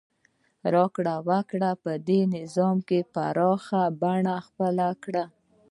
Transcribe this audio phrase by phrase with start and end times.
[0.73, 5.25] راکړې ورکړې په دې نظام کې پراخه بڼه خپله کړه.